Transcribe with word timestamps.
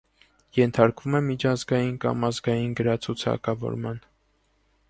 Ենթարկվում 0.59 1.17
է 1.19 1.21
միջազգային 1.27 1.93
կամ 2.07 2.27
ազգային 2.31 2.75
գրացուցակավորման։ 2.81 4.05